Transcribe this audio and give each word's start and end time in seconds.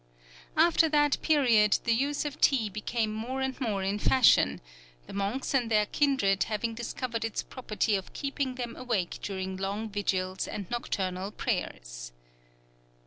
After 0.57 0.89
that 0.89 1.21
period, 1.21 1.77
the 1.83 1.93
use 1.93 2.25
of 2.25 2.41
tea 2.41 2.69
became 2.69 3.13
more 3.13 3.39
and 3.39 3.61
more 3.61 3.83
in 3.83 3.99
fashion, 3.99 4.59
the 5.05 5.13
monks 5.13 5.53
and 5.53 5.69
their 5.69 5.85
kindred 5.85 6.45
having 6.45 6.73
discovered 6.73 7.23
its 7.23 7.43
property 7.43 7.95
of 7.95 8.11
keeping 8.11 8.55
them 8.55 8.75
awake 8.75 9.19
during 9.21 9.57
long 9.57 9.89
vigils 9.89 10.47
and 10.47 10.67
nocturnal 10.71 11.29
prayers. 11.31 12.13